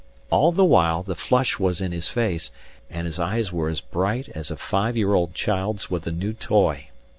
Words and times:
All 0.31 0.51
the 0.51 0.65
while, 0.65 1.03
the 1.03 1.13
flush 1.15 1.59
was 1.59 1.79
in 1.79 1.91
his 1.91 2.09
face, 2.09 2.49
and 2.89 3.05
his 3.05 3.19
eyes 3.19 3.53
were 3.53 3.69
as 3.69 3.81
bright 3.81 4.29
as 4.29 4.49
a 4.49 4.57
five 4.57 4.97
year 4.97 5.13
old 5.13 5.35
child's 5.35 5.91
with 5.91 6.07
a 6.07 6.11
new 6.11 6.33
toy. 6.33 6.87